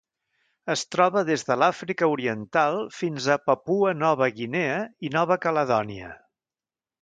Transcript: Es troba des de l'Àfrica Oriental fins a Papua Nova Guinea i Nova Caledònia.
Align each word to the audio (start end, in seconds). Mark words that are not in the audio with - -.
Es 0.75 0.83
troba 0.93 1.21
des 1.27 1.43
de 1.49 1.57
l'Àfrica 1.63 2.09
Oriental 2.13 2.77
fins 3.01 3.27
a 3.35 3.37
Papua 3.51 3.93
Nova 3.99 4.31
Guinea 4.41 4.81
i 5.09 5.13
Nova 5.19 5.39
Caledònia. 5.45 6.11